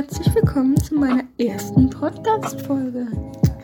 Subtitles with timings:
[0.00, 3.06] herzlich willkommen zu meiner ersten Podcast-Folge.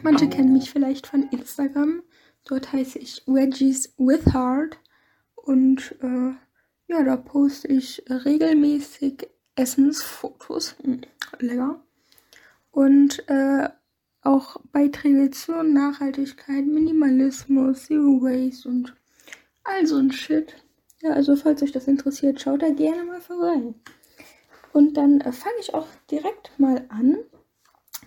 [0.03, 2.03] Manche kennen mich vielleicht von Instagram.
[2.45, 4.79] Dort heiße ich Wedgies with Heart.
[5.35, 6.35] Und äh,
[6.89, 10.77] ja, da poste ich regelmäßig Essensfotos.
[10.83, 11.01] Hm,
[11.39, 11.83] lecker.
[12.71, 13.71] Und äh,
[14.21, 18.95] auch Beiträge zur Nachhaltigkeit, Minimalismus, Zero Waste und
[19.65, 20.55] all so ein Shit.
[21.01, 23.73] Ja, also falls euch das interessiert, schaut da gerne mal vorbei.
[24.77, 27.17] Und dann äh, fange ich auch direkt mal an.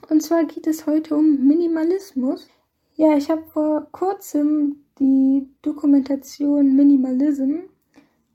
[0.08, 2.48] Und zwar geht es heute um Minimalismus.
[2.96, 7.62] Ja, ich habe vor kurzem die Dokumentation Minimalism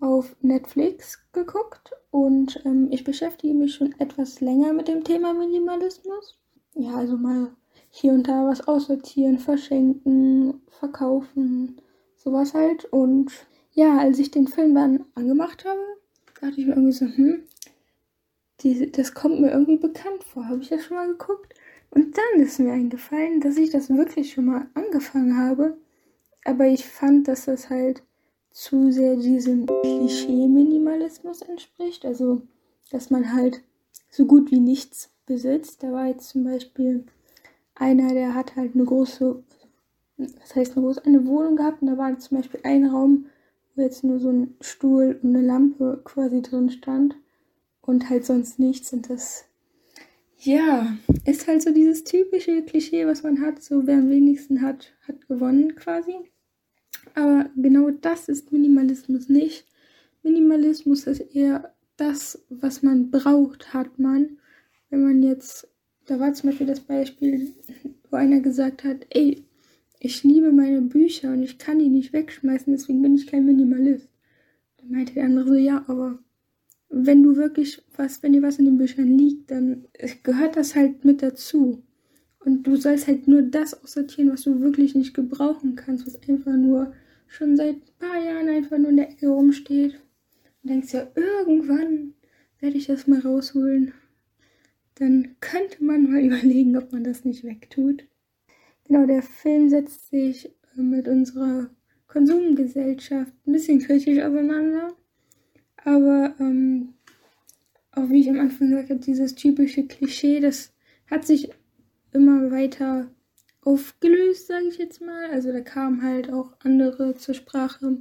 [0.00, 6.36] auf Netflix geguckt und ähm, ich beschäftige mich schon etwas länger mit dem Thema Minimalismus.
[6.74, 7.52] Ja, also mal
[7.90, 11.80] hier und da was aussortieren, verschenken, verkaufen,
[12.16, 12.84] sowas halt.
[12.86, 13.30] Und
[13.74, 15.78] ja, als ich den Film dann angemacht habe,
[16.40, 17.44] dachte ich mir irgendwie so, hm,
[18.60, 20.48] die, das kommt mir irgendwie bekannt vor.
[20.48, 21.54] Habe ich das schon mal geguckt?
[21.90, 25.76] Und dann ist mir eingefallen, dass ich das wirklich schon mal angefangen habe.
[26.44, 28.02] Aber ich fand, dass das halt
[28.50, 32.04] zu sehr diesem Klischee-Minimalismus entspricht.
[32.04, 32.42] Also,
[32.90, 33.62] dass man halt
[34.10, 35.82] so gut wie nichts besitzt.
[35.82, 37.04] Da war jetzt zum Beispiel
[37.74, 39.42] einer, der hat halt eine große,
[40.16, 43.26] das heißt eine große, eine Wohnung gehabt und da war zum Beispiel ein Raum,
[43.74, 47.16] wo jetzt nur so ein Stuhl und eine Lampe quasi drin stand
[47.86, 48.92] und halt sonst nichts.
[48.92, 49.44] Und das,
[50.38, 53.62] ja, ist halt so dieses typische Klischee, was man hat.
[53.62, 56.14] So, wer am wenigsten hat, hat gewonnen quasi.
[57.14, 59.66] Aber genau das ist Minimalismus nicht.
[60.22, 64.38] Minimalismus ist eher das, was man braucht, hat man.
[64.90, 65.68] Wenn man jetzt,
[66.06, 67.52] da war zum Beispiel das Beispiel,
[68.10, 69.44] wo einer gesagt hat, ey,
[70.00, 74.08] ich liebe meine Bücher und ich kann die nicht wegschmeißen, deswegen bin ich kein Minimalist.
[74.78, 76.18] Dann meinte der andere so, ja, aber
[76.96, 79.86] wenn du wirklich was, wenn dir was in den Büchern liegt, dann
[80.22, 81.82] gehört das halt mit dazu.
[82.38, 86.54] Und du sollst halt nur das aussortieren, was du wirklich nicht gebrauchen kannst, was einfach
[86.54, 86.92] nur
[87.26, 89.94] schon seit ein paar Jahren einfach nur in der Ecke rumsteht.
[90.62, 92.14] Und denkst ja, irgendwann
[92.60, 93.92] werde ich das mal rausholen.
[94.94, 98.06] Dann könnte man mal überlegen, ob man das nicht wegtut.
[98.86, 101.70] Genau, der Film setzt sich äh, mit unserer
[102.06, 104.94] Konsumgesellschaft ein bisschen kritisch auseinander.
[105.84, 106.94] Aber ähm,
[107.92, 110.72] auch wie ich am Anfang gesagt habe, dieses typische Klischee, das
[111.10, 111.50] hat sich
[112.12, 113.10] immer weiter
[113.62, 115.30] aufgelöst, sage ich jetzt mal.
[115.30, 117.98] Also da kamen halt auch andere zur Sprache,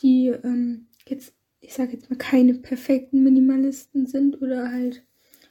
[0.00, 5.04] die ähm, jetzt, ich sage jetzt mal, keine perfekten Minimalisten sind oder halt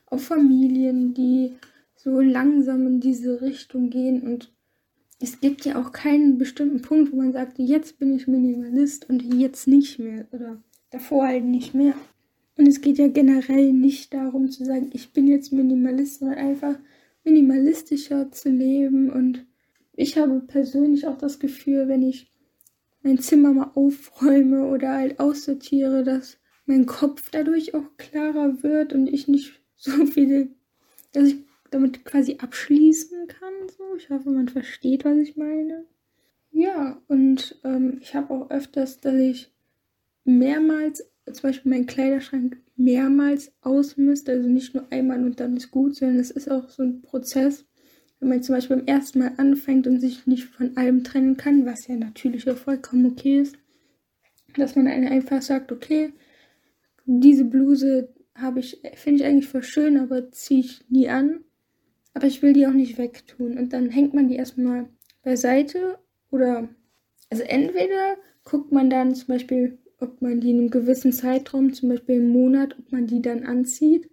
[0.07, 1.53] auch Familien, die
[1.95, 4.51] so langsam in diese Richtung gehen und
[5.19, 9.21] es gibt ja auch keinen bestimmten Punkt, wo man sagt, jetzt bin ich Minimalist und
[9.33, 10.61] jetzt nicht mehr oder
[10.93, 11.95] davor halt nicht mehr.
[12.57, 16.75] Und es geht ja generell nicht darum zu sagen, ich bin jetzt Minimalist, sondern einfach
[17.23, 19.09] minimalistischer zu leben.
[19.09, 19.45] Und
[19.93, 22.31] ich habe persönlich auch das Gefühl, wenn ich
[23.01, 29.07] mein Zimmer mal aufräume oder halt aussortiere, dass mein Kopf dadurch auch klarer wird und
[29.07, 30.49] ich nicht so viele,
[31.11, 31.37] dass ich
[31.71, 33.53] damit quasi abschließen kann.
[33.75, 33.95] So.
[33.97, 35.85] Ich hoffe, man versteht, was ich meine.
[36.51, 39.52] Ja, und ähm, ich habe auch öfters, dass ich
[40.25, 45.95] mehrmals, zum Beispiel meinen Kleiderschrank mehrmals ausmisst, also nicht nur einmal und dann ist gut,
[45.95, 47.65] sondern es ist auch so ein Prozess,
[48.19, 51.65] wenn man zum Beispiel beim ersten Mal anfängt und sich nicht von allem trennen kann,
[51.65, 53.57] was ja natürlich auch vollkommen okay ist,
[54.55, 56.13] dass man einfach sagt, okay,
[57.05, 61.43] diese Bluse habe ich, finde ich eigentlich voll schön, aber ziehe ich nie an.
[62.13, 63.57] Aber ich will die auch nicht wegtun.
[63.57, 64.87] Und dann hängt man die erstmal
[65.23, 65.97] beiseite
[66.31, 66.69] oder,
[67.29, 71.89] also entweder guckt man dann zum Beispiel ob man die in einem gewissen Zeitraum, zum
[71.89, 74.09] Beispiel im Monat, ob man die dann anzieht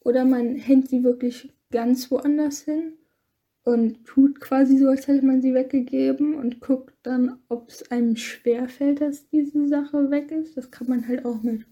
[0.00, 2.94] oder man hängt sie wirklich ganz woanders hin
[3.64, 8.16] und tut quasi so, als hätte man sie weggegeben und guckt dann, ob es einem
[8.16, 10.56] schwer fällt, dass diese Sache weg ist.
[10.56, 11.66] Das kann man halt auch mit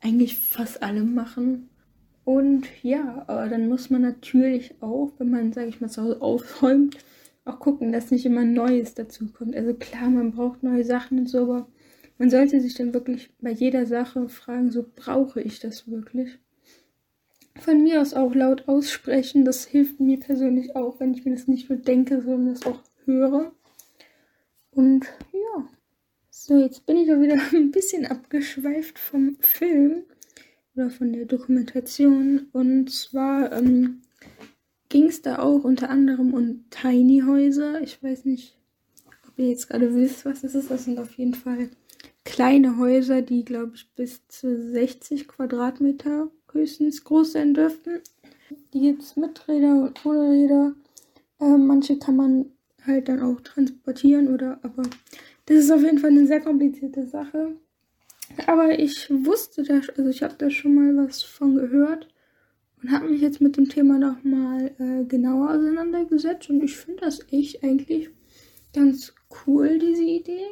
[0.00, 1.68] eigentlich fast allem machen.
[2.24, 6.22] Und ja, aber dann muss man natürlich auch, wenn man, sage ich mal, zu Hause
[6.22, 6.96] aufräumt,
[7.44, 9.54] auch gucken, dass nicht immer Neues dazu kommt.
[9.54, 11.68] Also klar, man braucht neue Sachen und so, aber
[12.18, 16.38] man sollte sich dann wirklich bei jeder Sache fragen, so brauche ich das wirklich?
[17.56, 21.48] Von mir aus auch laut aussprechen, das hilft mir persönlich auch, wenn ich mir das
[21.48, 23.52] nicht nur denke, sondern das auch höre.
[24.70, 25.68] Und ja,
[26.30, 30.04] so jetzt bin ich auch wieder ein bisschen abgeschweift vom Film
[30.74, 32.48] oder von der Dokumentation.
[32.52, 34.02] Und zwar ähm,
[34.88, 37.80] ging es da auch unter anderem um Tiny Häuser.
[37.82, 38.58] Ich weiß nicht,
[39.28, 40.70] ob ihr jetzt gerade wisst, was das ist.
[40.70, 41.70] Das sind auf jeden Fall
[42.24, 48.00] kleine Häuser, die, glaube ich, bis zu 60 Quadratmeter höchstens groß sein dürften.
[48.72, 50.72] Die gibt es mit Räder und ohne Räder.
[51.40, 52.46] Äh, manche kann man
[52.86, 54.82] halt dann auch transportieren oder aber
[55.46, 57.56] das ist auf jeden Fall eine sehr komplizierte Sache.
[58.46, 62.08] Aber ich wusste das, also ich habe da schon mal was von gehört
[62.82, 67.20] und habe mich jetzt mit dem Thema nochmal äh, genauer auseinandergesetzt und ich finde das
[67.30, 68.10] echt eigentlich
[68.72, 69.14] ganz
[69.46, 70.46] cool, diese Idee.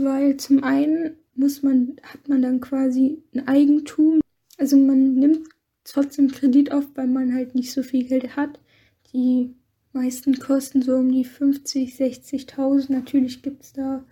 [0.00, 4.20] Weil zum einen muss man, hat man dann quasi ein Eigentum.
[4.58, 5.48] Also man nimmt
[5.82, 8.60] trotzdem Kredit auf, weil man halt nicht so viel Geld hat.
[9.12, 9.54] Die
[9.92, 12.92] meisten kosten so um die 50, 60.000.
[12.92, 14.04] Natürlich gibt es da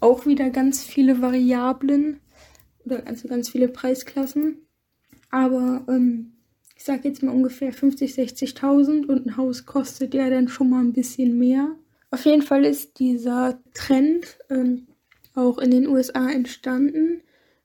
[0.00, 2.20] auch wieder ganz viele Variablen
[2.86, 4.56] oder also ganz viele Preisklassen.
[5.30, 6.32] Aber ähm,
[6.76, 10.80] ich sage jetzt mal ungefähr 50, 60.000 und ein Haus kostet ja dann schon mal
[10.80, 11.74] ein bisschen mehr.
[12.10, 14.86] Auf jeden Fall ist dieser Trend ähm,
[15.36, 17.22] auch in den USA entstanden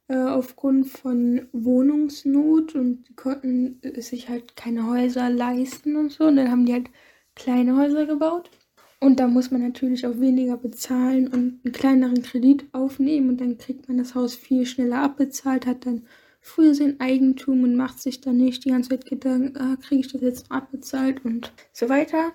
[0.08, 6.26] äh, aufgrund von Wohnungsnot und die konnten sich halt keine Häuser leisten und so.
[6.26, 6.90] Und dann haben die halt
[7.36, 8.52] kleine Häuser gebaut.
[9.00, 13.58] Und da muss man natürlich auch weniger bezahlen und einen kleineren Kredit aufnehmen und dann
[13.58, 16.04] kriegt man das Haus viel schneller abbezahlt, hat dann
[16.40, 20.12] früher sein Eigentum und macht sich dann nicht die ganze Zeit Gedanken, ah, kriege ich
[20.12, 22.34] das jetzt noch abbezahlt und so weiter.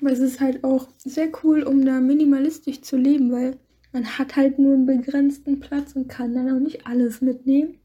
[0.00, 3.56] Aber es ist halt auch sehr cool, um da minimalistisch zu leben, weil
[3.92, 7.78] man hat halt nur einen begrenzten Platz und kann dann auch nicht alles mitnehmen.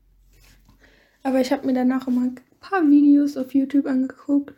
[1.24, 4.54] Aber ich habe mir danach immer ein paar Videos auf YouTube angeguckt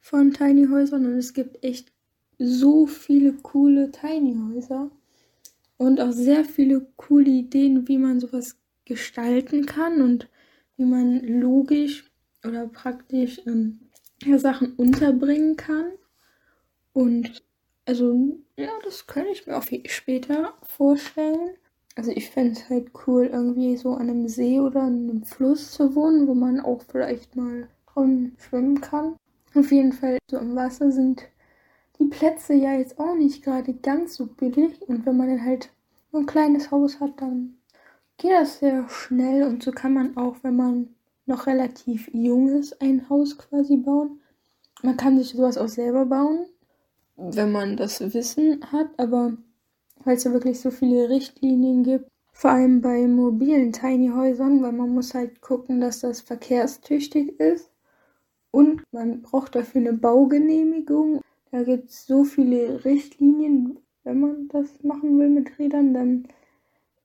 [0.00, 1.92] von Tiny Häusern und es gibt echt
[2.38, 4.90] so viele coole Tiny Häuser
[5.76, 10.28] und auch sehr viele coole Ideen, wie man sowas gestalten kann und
[10.76, 12.10] wie man logisch
[12.44, 13.80] oder praktisch ähm,
[14.36, 15.92] Sachen unterbringen kann.
[16.92, 17.42] Und
[17.86, 21.50] also, ja, das könnte ich mir auch später vorstellen.
[21.94, 25.70] Also ich fände es halt cool, irgendwie so an einem See oder an einem Fluss
[25.70, 27.68] zu wohnen, wo man auch vielleicht mal
[28.36, 29.16] schwimmen kann.
[29.54, 31.22] Auf jeden Fall, so im Wasser sind
[31.98, 34.82] die Plätze ja jetzt auch nicht gerade ganz so billig.
[34.86, 35.70] Und wenn man dann halt
[36.12, 37.56] nur ein kleines Haus hat, dann
[38.18, 39.44] geht das sehr schnell.
[39.44, 40.88] Und so kann man auch, wenn man
[41.24, 44.20] noch relativ jung ist, ein Haus quasi bauen.
[44.82, 46.46] Man kann sich sowas auch selber bauen,
[47.16, 48.88] wenn man das Wissen hat.
[48.98, 49.36] Aber
[50.04, 54.72] weil es ja wirklich so viele Richtlinien gibt, vor allem bei mobilen Tiny Häusern, weil
[54.72, 57.70] man muss halt gucken, dass das verkehrstüchtig ist
[58.50, 61.22] und man braucht dafür eine Baugenehmigung.
[61.50, 63.78] Da gibt es so viele Richtlinien.
[64.04, 66.28] Wenn man das machen will mit Rädern, dann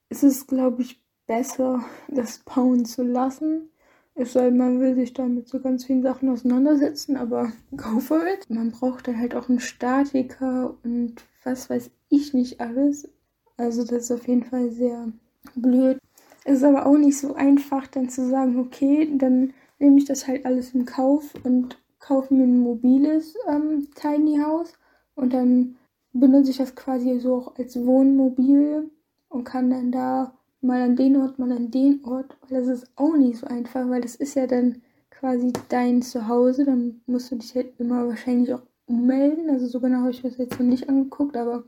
[0.09, 3.69] ist es, glaube ich, besser, das bauen zu lassen.
[4.13, 8.21] Es sei man will sich da mit so ganz vielen Sachen auseinandersetzen, aber go for
[8.27, 8.49] it.
[8.49, 13.09] Man braucht dann halt auch einen Statiker und was weiß ich nicht alles.
[13.57, 15.11] Also das ist auf jeden Fall sehr
[15.55, 15.97] blöd.
[16.43, 20.27] Es ist aber auch nicht so einfach, dann zu sagen, okay, dann nehme ich das
[20.27, 24.73] halt alles in Kauf und kaufe mir ein mobiles ähm, Tiny House
[25.15, 25.77] und dann
[26.13, 28.89] benutze ich das quasi so auch als Wohnmobil
[29.29, 32.91] und kann dann da mal an den Ort, mal an den Ort, weil das ist
[32.95, 37.35] auch nicht so einfach, weil das ist ja dann quasi dein Zuhause, dann musst du
[37.35, 40.89] dich halt immer wahrscheinlich auch ummelden, also so genau habe ich das jetzt noch nicht
[40.89, 41.63] angeguckt, aber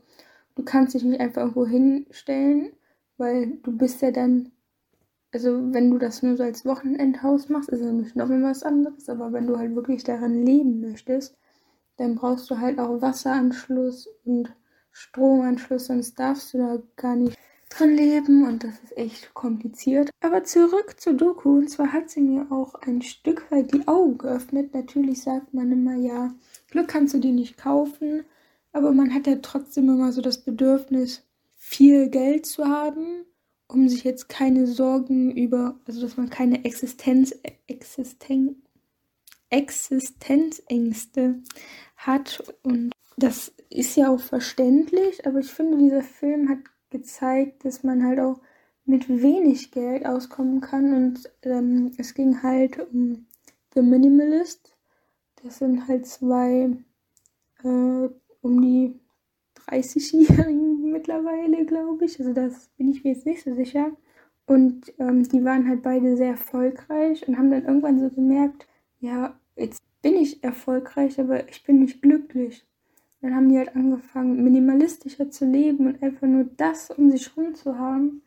[0.56, 2.72] du kannst dich nicht einfach irgendwo hinstellen,
[3.16, 4.50] weil du bist ja dann
[5.34, 9.08] also wenn du das nur so als Wochenendhaus machst, ist es noch immer was anderes.
[9.08, 11.36] Aber wenn du halt wirklich daran leben möchtest,
[11.96, 14.54] dann brauchst du halt auch Wasseranschluss und
[14.92, 17.36] Stromanschluss, sonst darfst du da gar nicht
[17.76, 20.10] dran leben und das ist echt kompliziert.
[20.20, 24.18] Aber zurück zur Doku und zwar hat sie mir auch ein Stück weit die Augen
[24.18, 24.74] geöffnet.
[24.74, 26.34] Natürlich sagt man immer, ja,
[26.70, 28.24] Glück kannst du dir nicht kaufen,
[28.72, 31.22] aber man hat ja trotzdem immer so das Bedürfnis,
[31.56, 33.24] viel Geld zu haben
[33.68, 37.34] um sich jetzt keine Sorgen über, also dass man keine Existenz,
[37.66, 38.62] Existen,
[39.50, 41.42] Existenzängste
[41.96, 42.42] hat.
[42.62, 46.58] Und das ist ja auch verständlich, aber ich finde, dieser Film hat
[46.94, 48.40] gezeigt, dass man halt auch
[48.84, 50.94] mit wenig Geld auskommen kann.
[50.94, 53.26] Und ähm, es ging halt um
[53.74, 54.76] The Minimalist.
[55.42, 56.70] Das sind halt zwei
[57.64, 58.08] äh,
[58.42, 59.00] um die
[59.66, 62.18] 30-Jährigen mittlerweile, glaube ich.
[62.20, 63.90] Also das bin ich mir jetzt nicht so sicher.
[64.46, 68.68] Und ähm, die waren halt beide sehr erfolgreich und haben dann irgendwann so gemerkt,
[69.00, 72.66] ja, jetzt bin ich erfolgreich, aber ich bin nicht glücklich.
[73.24, 77.54] Dann haben die halt angefangen, minimalistischer zu leben und einfach nur das um sich rum
[77.54, 78.20] zu haben,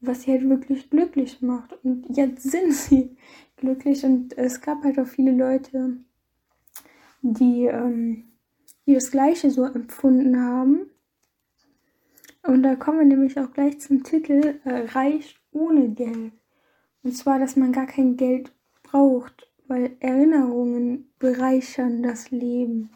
[0.00, 1.76] was sie halt wirklich glücklich macht.
[1.82, 3.16] Und jetzt sind sie
[3.56, 5.96] glücklich und es gab halt auch viele Leute,
[7.22, 8.26] die ähm,
[8.86, 10.88] die das Gleiche so empfunden haben.
[12.44, 16.30] Und da kommen wir nämlich auch gleich zum Titel äh, Reich ohne Geld.
[17.02, 18.52] Und zwar, dass man gar kein Geld
[18.84, 22.90] braucht, weil Erinnerungen bereichern das Leben.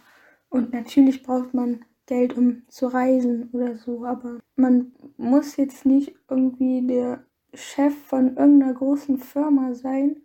[0.50, 6.14] Und natürlich braucht man Geld, um zu reisen oder so, aber man muss jetzt nicht
[6.28, 10.22] irgendwie der Chef von irgendeiner großen Firma sein.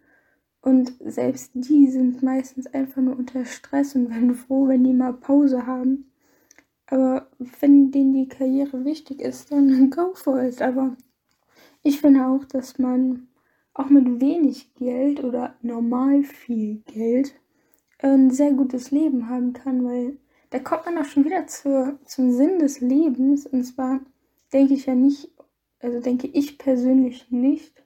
[0.61, 5.13] Und selbst die sind meistens einfach nur unter Stress und werden froh, wenn die mal
[5.13, 6.09] Pause haben.
[6.87, 7.27] Aber
[7.59, 10.61] wenn denen die Karriere wichtig ist, dann go for it.
[10.61, 10.95] Aber
[11.81, 13.27] ich finde auch, dass man
[13.73, 17.35] auch mit wenig Geld oder normal viel Geld
[18.03, 20.17] ein sehr gutes Leben haben kann, weil
[20.49, 23.47] da kommt man auch schon wieder zur, zum Sinn des Lebens.
[23.47, 24.01] Und zwar
[24.51, 25.31] denke ich ja nicht,
[25.79, 27.83] also denke ich persönlich nicht,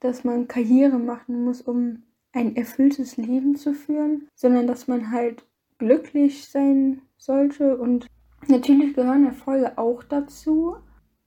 [0.00, 5.44] dass man Karriere machen muss, um ein erfülltes Leben zu führen, sondern dass man halt
[5.78, 7.76] glücklich sein sollte.
[7.76, 8.06] Und
[8.46, 10.76] natürlich gehören Erfolge auch dazu,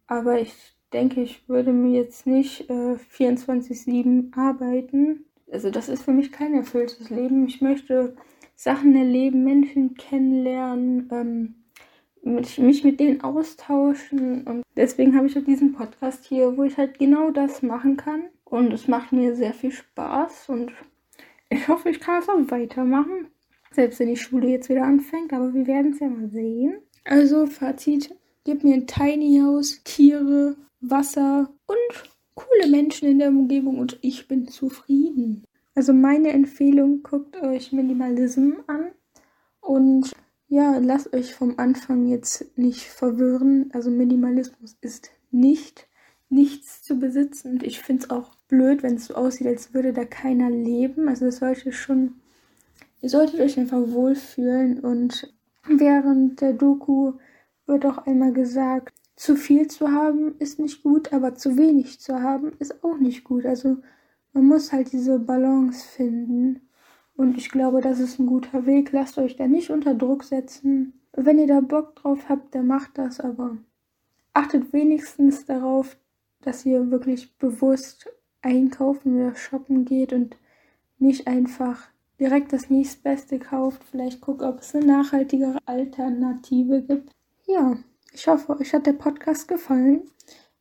[0.07, 5.25] aber ich denke, ich würde mir jetzt nicht äh, 24-7 arbeiten.
[5.53, 7.47] Also das ist für mich kein erfülltes Leben.
[7.47, 8.15] Ich möchte
[8.55, 11.55] Sachen erleben, Menschen kennenlernen, ähm,
[12.23, 14.47] mit, mich mit denen austauschen.
[14.47, 18.23] Und deswegen habe ich auch diesen Podcast hier, wo ich halt genau das machen kann.
[18.45, 20.71] Und es macht mir sehr viel Spaß und
[21.49, 23.27] ich hoffe, ich kann es auch weitermachen.
[23.71, 26.81] Selbst wenn die Schule jetzt wieder anfängt, aber wir werden es ja mal sehen.
[27.03, 33.79] Also, Fazit: Gib mir ein Tiny House, Tiere, Wasser und coole Menschen in der Umgebung
[33.79, 35.43] und ich bin zufrieden.
[35.75, 38.91] Also meine Empfehlung, guckt euch Minimalism an
[39.61, 40.11] und
[40.47, 43.71] ja, lasst euch vom Anfang jetzt nicht verwirren.
[43.73, 45.87] Also Minimalismus ist nicht
[46.33, 49.93] nichts zu besitzen und ich finde es auch blöd, wenn es so aussieht, als würde
[49.93, 51.07] da keiner leben.
[51.07, 52.15] Also es sollte schon,
[53.01, 55.33] ihr solltet euch einfach wohlfühlen und
[55.67, 57.13] während der Doku
[57.65, 62.21] wird auch einmal gesagt, zu viel zu haben ist nicht gut, aber zu wenig zu
[62.21, 63.45] haben ist auch nicht gut.
[63.45, 63.77] Also
[64.33, 66.67] man muss halt diese Balance finden.
[67.15, 68.91] Und ich glaube, das ist ein guter Weg.
[68.91, 70.99] Lasst euch da nicht unter Druck setzen.
[71.13, 73.57] Wenn ihr da Bock drauf habt, dann macht das, aber
[74.33, 75.95] achtet wenigstens darauf,
[76.41, 78.09] dass ihr wirklich bewusst
[78.41, 80.35] einkaufen oder shoppen geht und
[80.99, 81.87] nicht einfach
[82.19, 83.85] direkt das nächstbeste kauft.
[83.85, 87.13] Vielleicht guckt, ob es eine nachhaltigere Alternative gibt.
[87.47, 87.77] Ja,
[88.13, 90.09] ich hoffe, euch hat der Podcast gefallen.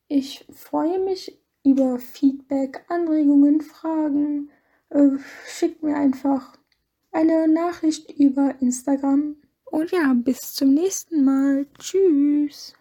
[0.09, 4.50] Ich freue mich über Feedback, Anregungen, Fragen.
[4.88, 6.56] Äh, schickt mir einfach
[7.12, 9.37] eine Nachricht über Instagram.
[9.64, 11.66] Und ja, bis zum nächsten Mal.
[11.78, 12.75] Tschüss.